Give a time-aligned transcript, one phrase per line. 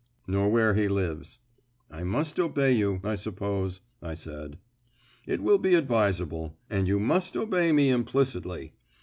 [0.25, 1.37] "Nor where he lives."
[1.91, 4.57] "I must obey you, I suppose," I said.
[5.27, 8.73] "It will be advisable, and you must obey me implicitly.